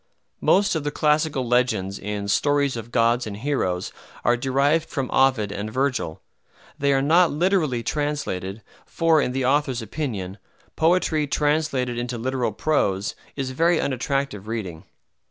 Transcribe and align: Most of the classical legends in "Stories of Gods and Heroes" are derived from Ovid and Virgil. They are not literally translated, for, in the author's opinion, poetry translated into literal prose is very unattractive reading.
Most 0.39 0.73
of 0.73 0.83
the 0.83 0.89
classical 0.89 1.47
legends 1.47 1.99
in 1.99 2.27
"Stories 2.27 2.75
of 2.75 2.91
Gods 2.91 3.27
and 3.27 3.37
Heroes" 3.37 3.91
are 4.25 4.35
derived 4.35 4.89
from 4.89 5.11
Ovid 5.11 5.51
and 5.51 5.71
Virgil. 5.71 6.23
They 6.79 6.91
are 6.91 7.03
not 7.03 7.29
literally 7.29 7.83
translated, 7.83 8.63
for, 8.87 9.21
in 9.21 9.31
the 9.31 9.45
author's 9.45 9.83
opinion, 9.83 10.39
poetry 10.75 11.27
translated 11.27 11.99
into 11.99 12.17
literal 12.17 12.51
prose 12.51 13.13
is 13.35 13.51
very 13.51 13.79
unattractive 13.79 14.47
reading. 14.47 14.85